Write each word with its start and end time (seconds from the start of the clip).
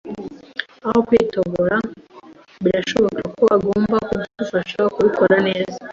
Aho 0.85 0.99
kwitoba, 1.07 1.65
birashoboka 2.63 3.21
ko 3.37 3.43
agomba 3.55 3.97
kudufasha 4.07 4.79
kubikora 4.95 5.37
neza. 5.47 5.77